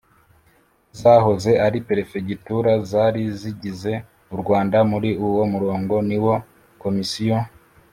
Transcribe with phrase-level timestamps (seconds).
[0.87, 3.93] W izahoze ari perefegitura zari zigize
[4.33, 6.35] u rwanda muri uwo murongo niwo
[6.81, 7.37] komisiyo